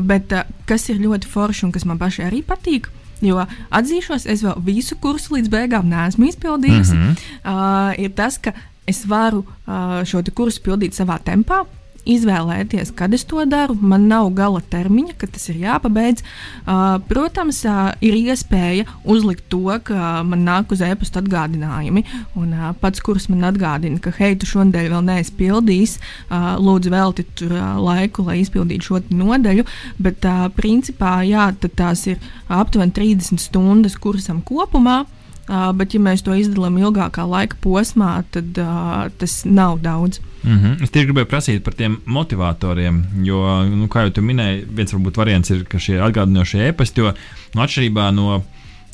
[0.07, 0.35] bet
[0.69, 2.91] kas ir ļoti forši un kas man pašai arī patīk.
[3.23, 6.97] Jo atzīšos, es vēl visu kursu līdz beigām neesmu izpildījusi.
[6.97, 7.21] Mm -hmm.
[7.47, 8.53] uh, ir tas, ka
[8.87, 11.63] es varu uh, šo kursu pildīt savā tempā,
[12.09, 13.77] izvēlēties, kad es to daru.
[13.79, 16.25] Man nav gala termiņa, kad tas ir jāpabeidz.
[16.63, 22.05] Uh, protams, uh, ir iespēja uzlikt to, ka man nāk uz e-pasta atgādinājumi,
[22.39, 25.97] un uh, pats kurs man atgādina, ka hei, tu šonadēļ vēl neesi pildījis,
[26.29, 29.67] uh, lūdzu, velti tur uh, laiku, lai izpildītu šo nodaļu.
[30.03, 35.03] Bet, uh, principā, jā, tās ir aptuveni 30 stundas kursam kopumā.
[35.03, 35.19] Uh,
[35.77, 38.59] bet, ja mēs to izdalām ilgākā laika posmā, tad
[39.19, 40.21] tas nav daudz.
[40.43, 40.83] Mm -hmm.
[40.83, 45.51] Es tieši gribēju prasīt par tiem motivatoriem, jo, nu, kā jau minēji, viens varbūt variants
[45.51, 47.13] ir, ka šie atgādinošie e-pasti, jo
[47.55, 48.43] nu, atšķirībā no,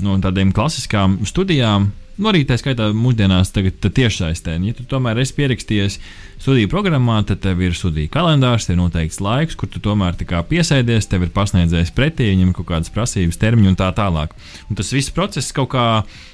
[0.00, 4.56] no tādiem klasiskām studijām, nu, arī tā skaitā mūsdienās, tagad tiešsaistē.
[4.66, 5.98] Ja tu tomēr esi pierakstījies
[6.38, 11.26] studiju programmā, tad tev ir studiju kalendārs, ir noteikts laiks, kur tu tomēr piesēdies, tev
[11.26, 14.34] ir pasniedzējis pretī, viņam ir kaut kādas prasības, termiņi un tā tālāk.
[14.68, 15.86] Un tas viss process kaut kā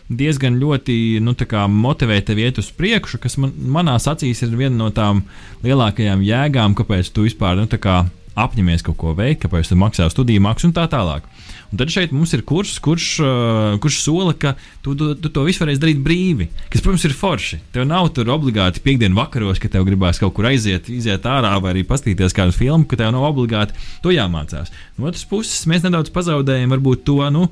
[0.08, 1.36] diezgan ļoti nu,
[1.68, 5.24] motivē tevi iet uz priekšu, kas man, manās acīs ir viena no tām
[5.64, 7.68] lielākajām jēgām, kāpēc tu vispār nu,
[8.38, 11.26] apņemies kaut ko veikt, kāpēc tu maksā studiju maksu un tā tālāk.
[11.72, 15.42] Un tad šeit mums ir kurs, kurš, uh, kurš sola, ka tu, tu, tu to
[15.46, 16.48] visu varēsi darīt brīvi.
[16.70, 17.60] Kas, protams, ir forši.
[17.74, 21.74] Tev nav tur obligāti piekdienas vakaros, ka tev gribās kaut kur aiziet, iziet ārā vai
[21.74, 24.70] arī paskatīties kādu filmu, ka tev nav obligāti to jāmācās.
[24.98, 27.18] No otras puses, mēs nedaudz pazaudējam varbūt to.
[27.34, 27.48] Nu,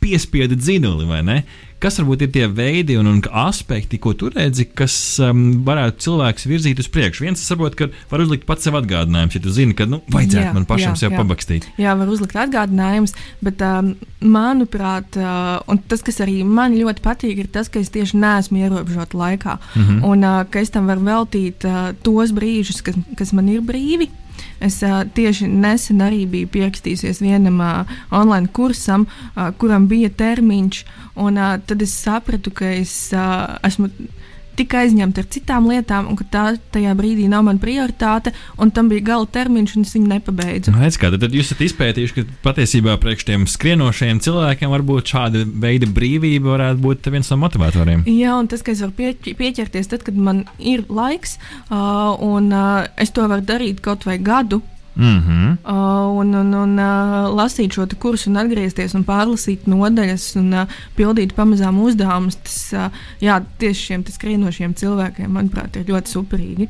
[0.00, 1.42] piespiedu dzinuli, vai ne?
[1.80, 6.44] Kas varbūt ir tie veidi un, un aspekti, ko tu redzi, kas um, varētu cilvēks
[6.48, 7.24] virzīt uz priekšu?
[7.24, 10.52] Viens saprot, ka var uzlikt pats sev atgādinājumus, ja tu zini, ka nu, vajadzētu jā,
[10.56, 11.20] man pašam jā, sev jā.
[11.22, 11.68] pabakstīt.
[11.80, 17.40] Jā, var uzlikt atgādinājumus, bet um, manuprāt, uh, un tas, kas arī man ļoti patīk,
[17.40, 20.04] ir tas, ka es tieši neesmu ierobežota laikā, mm -hmm.
[20.04, 24.10] un uh, ka es tam varu veltīt uh, tos brīžus, kas, kas man ir brīvi.
[24.60, 30.84] Es uh, tieši nesen arī biju pierakstījusies vienam uh, online kursam, uh, kuram bija termiņš,
[31.16, 33.90] un uh, tad es sapratu, ka es uh, esmu
[34.60, 36.44] tik aizņemta ar citām lietām, un ka tā
[36.74, 40.74] tajā brīdī nav mana prioritāte, un tam bija gala termiņš, un es viņu nepabeidzu.
[40.74, 45.88] Nu, kā, tad jūs esat izpētījuši, ka patiesībā priekš tiem skrienošiem cilvēkiem varbūt šāda veida
[45.90, 48.04] brīvība varētu būt viens no motivatoriem.
[48.10, 51.38] Jā, un tas, ka es varu pie, pieķerties tad, kad man ir laiks,
[51.70, 54.60] uh, un uh, es to varu darīt kaut vai gadu
[54.94, 55.56] Mm -hmm.
[55.64, 60.78] uh, un un, un uh, lasīt šo kursu, un atgriezties un pārlasīt nodaļas un uh,
[60.96, 62.36] pildīt pamazām uzdevumus.
[62.36, 66.68] Tas uh, jā, tieši šiem skrienošiem cilvēkiem, manuprāt, ir ļoti superīgi.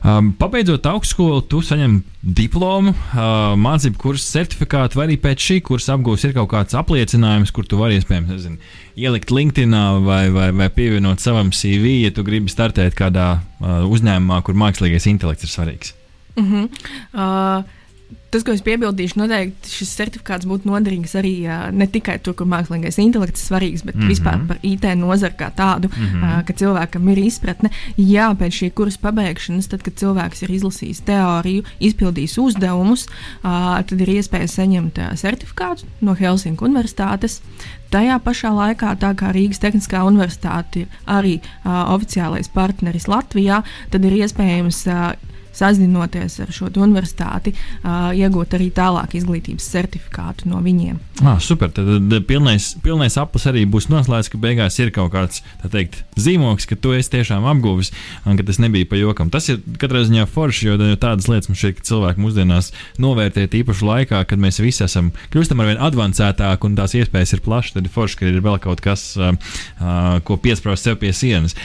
[0.00, 5.92] Um, pabeidzot augstskolu, tu saņem diplomu, uh, mācību kursu certifikātu, vai arī pēc šī kursa
[5.98, 8.56] apgūst ir kaut kāds apliecinājums, kur tu vari iespējams nezinu,
[8.96, 14.40] ielikt LinkedIn vai, vai, vai pievienot savam CV, ja tu gribi startēt kādā uh, uzņēmumā,
[14.40, 15.99] kur mākslīgais intelekts ir svarīgs.
[16.40, 16.68] Mm -hmm.
[17.12, 17.64] uh,
[18.30, 22.48] tas, ko es piebildīšu, noteikti šis certifikāts būtu noderīgs arī uh, ne tikai tur, kur
[22.50, 24.12] mākslīgais intelekts ir svarīgs, bet mm -hmm.
[24.12, 26.22] vispār par IT nozari kā tādu, mm -hmm.
[26.22, 27.70] uh, ka cilvēkam ir izpratne.
[27.96, 34.00] Jā, pēc šī kursa pabeigšanas, tad, kad cilvēks ir izlasījis teoriju, izpildījis uzdevumus, uh, tad
[34.00, 37.40] ir iespēja saņemt uh, certifikātu no Helsinku Universitātes.
[37.90, 44.04] Tajā pašā laikā, tā kā Rīgas Tehniskā Universitāte ir arī uh, oficiālais partneris Latvijā, tad
[44.04, 45.14] ir iespējams uh,
[45.56, 50.98] sazinoties ar šo universitāti, uh, iegūt arī tālāk izglītības certifikātu no viņiem.
[51.20, 51.68] Ah, super.
[51.74, 56.66] Tad, tad pilnais, pilnais aplis arī būs noslēgts, ka beigās ir kaut kāds teikt, zīmogs,
[56.68, 57.92] ka tu esi tiešām apguvis
[58.24, 59.32] un ka tas nebija pa jokam.
[59.32, 64.22] Tas ir katrā ziņā forši, jo tādas lietas mums šeit cilvēki mūsdienās novērtē īpaši laikā,
[64.30, 67.76] kad mēs visi esam kļūstam ar vien advancētāki un tās iespējas ir plašas.
[67.76, 69.34] Tad ir forši, ka ir vēl kaut kas, uh,
[69.80, 71.56] uh, ko piesprāst sev pie sienas.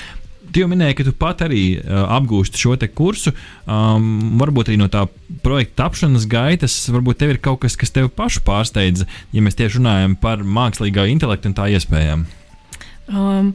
[0.55, 3.33] Tu jau minēji, ka tu pat arī uh, apgūsti šo kursu.
[3.67, 5.01] Um, varbūt arī no tā
[5.43, 9.03] projekta tapšanas gaitas, varbūt tev ir kaut kas, kas tev pašu pārsteidza,
[9.35, 12.23] ja mēs tieši runājam par mākslīgā intelektu un tā iespējām.
[13.11, 13.51] Um,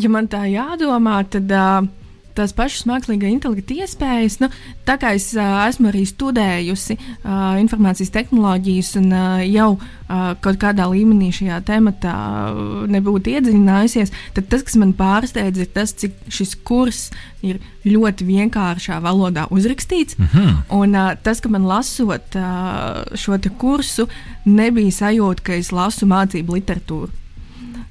[0.00, 1.52] ja man tā jādomā, tad.
[1.52, 1.92] Uh,
[2.36, 4.38] tās pašas mākslīgā intelekta iespējas.
[4.42, 4.50] Nu,
[4.88, 10.60] tā kā es uh, esmu arī studējusi uh, informācijas tehnoloģijas un uh, jau uh, kaut
[10.62, 12.14] kādā līmenī šajā tematā
[12.52, 17.08] uh, nebūtu iedziļinājusies, tad tas, kas man pārsteidz, ir tas, cik šis kurs
[17.46, 20.18] ir ļoti vienkāršā valodā uzrakstīts.
[20.18, 20.56] Mm -hmm.
[20.78, 24.08] Un uh, tas, ka man lasot uh, šo kursu,
[24.44, 27.25] nebija sajūta, ka es lasu mācību literatūru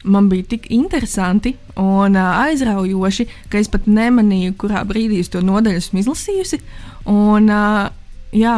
[0.06, 5.42] man bija tik interesanti un uh, aizraujoši, ka es pat nemanīju, kurā brīdī es to
[5.44, 6.62] nodaļu esmu izlasījusi.
[7.12, 7.90] Un, uh,
[8.36, 8.58] jā,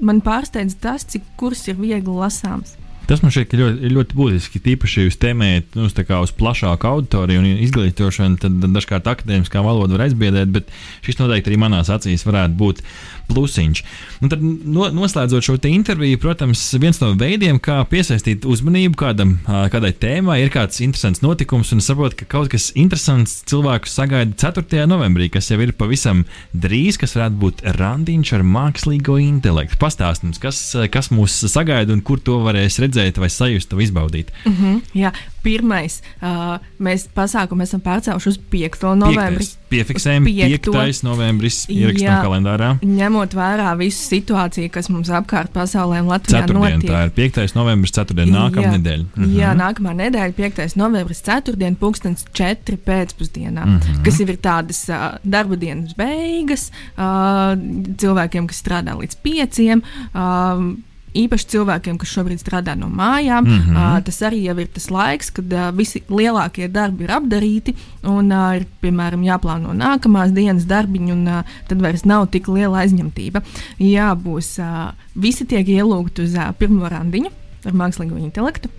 [0.00, 2.76] man pārsteidz tas, cik kurs ir viegli lasāms.
[3.08, 4.60] Tas man šķiet ļoti, ļoti būtiski.
[4.64, 10.06] Tīpaši jūs tēmējat nu, uz, uz plašāku auditoriju un izglītošanu, tad dažkārt akadēmiskā valoda var
[10.06, 10.72] aizbiedēt, bet
[11.04, 12.80] šis noteikti arī manās acīs varētu būt
[13.28, 13.82] plusiņš.
[14.24, 19.94] Un tad, no, noslēdzot šo interviju, protams, viens no veidiem, kā piesaistīt uzmanību kādam, kādai
[19.96, 24.84] tēmai, ir kāds interesants notikums, un saprotu, ka kaut kas interesants cilvēkus sagaida 4.
[24.90, 29.80] novembrī, kas jau ir pavisam drīz, kas varētu būt randiņš ar mākslīgo intelektu.
[29.80, 30.60] Pastāst mums, kas,
[30.92, 34.30] kas mūs sagaida un kur to varēs redzēt, vai sajust, vai izbaudīt.
[34.44, 38.94] Mm -hmm, jā, pirmais, uh, mēs pasākumu esam pārcēluši uz 5.
[38.96, 39.44] novembri.
[39.68, 41.02] Piefiksējam 5.
[41.04, 42.78] novembris ierakstam kalendārā.
[42.82, 46.90] Ņemot vērā visu situāciju, kas mums apkārt pasaulē un Latvijā Ceturtdien, notiek.
[46.90, 47.54] Tā ir 5.
[47.54, 48.24] novembris, 4.
[48.30, 49.04] nākamā nedēļa.
[49.16, 49.36] Mhm.
[49.36, 50.76] Jā, nākamā nedēļa, 5.
[50.76, 51.76] novembris, 4.
[51.76, 52.76] pūkstens 4.
[52.76, 53.74] pēcpusdienā, Mhm.
[53.74, 54.04] mm -hmm.
[54.04, 57.52] kas ir tādas uh, darba dienas beigas uh,
[57.96, 59.82] cilvēkiem, kas strādā līdz 5.
[60.14, 60.76] Uh,
[61.14, 63.60] Īpaši cilvēkiem, kas šobrīd strādā no mājām, mm.
[63.68, 63.76] -hmm.
[63.78, 68.56] uh, tas arī ir tas laiks, kad uh, visi lielākie darbi ir apdarīti un uh,
[68.58, 73.42] ir, piemēram, jāplāno nākamās dienas darbiņi, un uh, tad vairs nav tik liela aizņemtība.
[73.78, 77.30] Jā, būs uh, visi tiek ielūgti uz uh, pirmo randiņu
[77.68, 78.70] ar mākslīgo intelektu.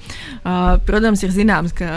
[0.43, 1.89] Uh, protams, ir zināms, ka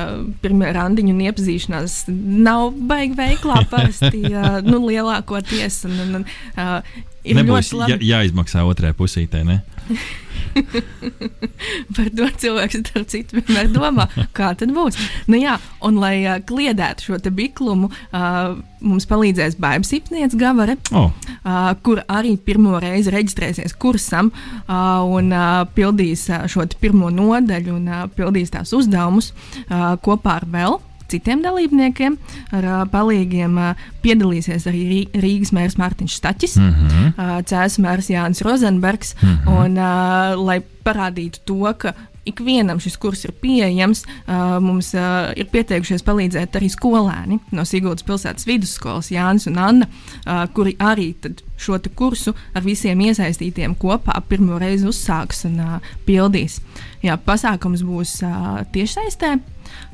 [0.43, 5.83] pirmie randiņu un iepazīšanās nav baigi veiklā parasti uh, nu, lielākoties.
[5.89, 6.79] Un, un, uh,
[7.25, 7.99] ir Nebūs ļoti labi.
[7.99, 9.61] jā, jāizmaksā otrajai pusītē, ne?
[11.97, 14.99] Par to cilvēks starp citu vienmēr domā, kā tad būs.
[15.31, 20.77] Nu, jā, un, lai uh, kliedētu šo te biklumu, uh, mums palīdzēs Bābs Ipnieks Gavare,
[20.97, 21.11] Oh,
[21.43, 27.71] uh, kur arī pirmo reizi reģistrēsies kursam uh, un uh, pildīs uh, šo pirmo nodaļu
[27.79, 30.73] un uh, pildīs tās uzdevumus uh, kopā ar vēl.
[31.09, 32.17] Citiem dalībniekiem
[32.53, 33.57] ar palīgiem
[34.05, 36.75] piedalīsies arī Rī- Rīgas mērs Mārtiņš Stačis, mm.
[36.75, 37.45] -hmm.
[37.49, 39.15] Cēlus mērs Jānis Rozenbergs.
[39.23, 39.65] Mm -hmm.
[39.65, 41.95] un, lai parādītu to, ka
[42.29, 48.07] ikvienam šis kurs ir pieejams, uh, mums uh, ir pieteikušies palīdzēt arī skolēni no Sigūdas
[48.07, 51.13] pilsētas vidusskolas, Jānis un Anna, uh, kuri arī
[51.59, 56.61] šo kursu ar visiem iesaistītiem kopā pirmo reizi uzsāks un uh, pildīs.
[57.03, 59.39] Jā, pasākums būs uh, tiešsaistē.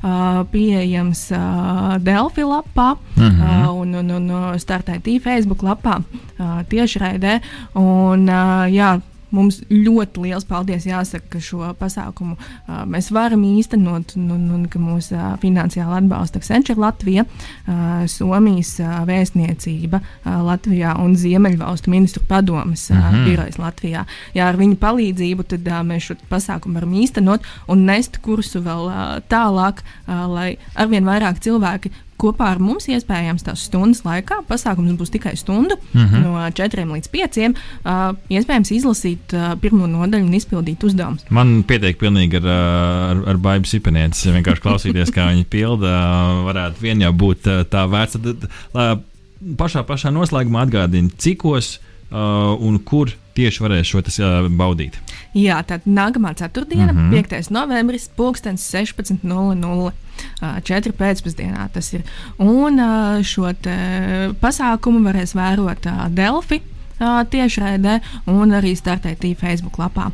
[0.05, 3.41] Uh, pieejams uh, Delfi lapā Mhm.
[3.41, 7.39] uh, un, un, un uh, startētī Facebook lapā uh, tiešraidē.
[7.75, 8.93] Un, uh, jā,
[9.31, 14.65] Mums ļoti liels paldies jāsaka, ka šo pasākumu uh, mēs varam īstenot un, un, un
[14.71, 21.89] ka mūs uh, finansiāli atbalsta Accenture Latvija, uh, Somijas uh, vēstniecība uh, Latvijā un Ziemeļvalstu
[21.93, 23.25] ministru padomas uh, Mhm.
[23.25, 24.05] birojas Latvijā.
[24.35, 28.89] Jā, ar viņu palīdzību tad, uh, mēs šo pasākumu varam īstenot un nest kursu vēl
[28.89, 34.41] uh, tālāk, uh, lai arvien vairāk cilvēki kopā ar mums iespējams tās stundas laikā.
[34.49, 36.15] Pasākums būs tikai stundu, mm Mhm.
[36.15, 36.23] -hmm.
[36.23, 37.55] no 4 līdz 5.
[37.85, 41.25] Uh, iespējams izlasīt uh, pirmo nodaļu un izpildīt uzdevumus.
[41.29, 44.25] Man pietiek pilnīgi ar, ar, ar baigas sipenietes.
[44.25, 45.91] Vienkārši klausīties, kā viņi pilda,
[46.45, 48.17] varētu vien jau būt uh, tā vērts.
[48.23, 48.49] Tad,
[49.57, 54.97] pašā, pašā noslēgumā atgādina, cikos uh, un kur tieši varēs šo tas, uh, baudīt.
[55.35, 57.23] Jā, tad nākamā ceturtdiena, mm -hmm.
[57.27, 57.51] 5.
[57.51, 59.91] novembris, 16.00.
[60.63, 62.03] 4 pēcpusdienā tas ir.
[62.39, 62.79] Un
[63.23, 63.51] šo
[64.41, 66.61] pasākumu varēs vērot Delfi
[67.31, 67.99] tiešraidē
[68.31, 70.11] un arī startētī Facebook lapā.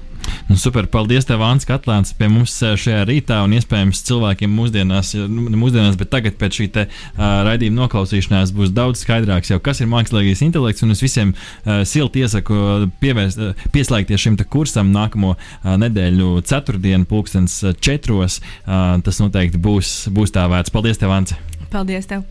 [0.52, 3.38] Nu, super, paldies, tev, Ants, ka atnāci pie mums uh, šajā rītā.
[3.46, 7.86] Un iespējams, cilvēkiem mūsdienās, ja, nu, ne mūsdienās, bet tagad pēc šī te, uh, raidījuma
[7.86, 10.84] noklausīšanās būs daudz skaidrāks, jau, kas ir mākslīgais intelekts.
[10.84, 17.08] Un es visiem uh, silti iesaku pievērst, uh, pieslēgties šim kursam nākamo uh, nedēļu, ceturtdienu,
[17.08, 18.42] pulkstens uh, četros.
[18.66, 20.74] Uh, tas noteikti būs, būs tā vērts.
[20.76, 21.38] Paldies, tev, Ants!
[21.72, 22.10] Paldies!
[22.12, 22.28] Tev.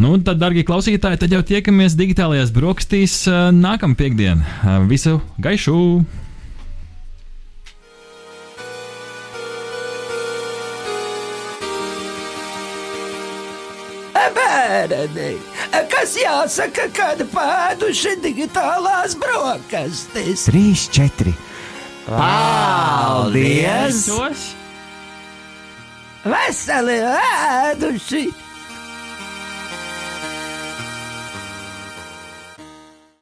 [0.00, 4.58] Nu, tad, darbie klausītāji, tad jau tiekamies digitālajās brokastīs nākamā piekdienā.
[4.60, 5.78] Uh, visu gaišu!
[14.60, 15.30] Bērni,
[15.88, 20.42] kas jāsaka, kad pēduši digitālās brokastis?
[20.50, 21.32] Trīs, četri.
[22.04, 24.02] Paldies!
[26.26, 28.24] Veseli ēduši!